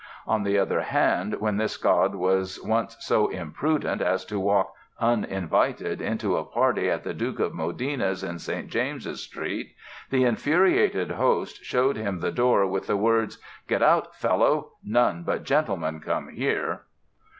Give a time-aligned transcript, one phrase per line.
[0.25, 6.01] On the other hand when this god was once so imprudent as to walk uninvited
[6.01, 8.67] into a party at the Duke of Modena's in St.
[8.67, 9.75] James's Street
[10.09, 13.37] the infuriated host showed him the door with the words:
[13.67, 14.71] "Get out, fellow!
[14.83, 16.85] None but gentlemen come here!"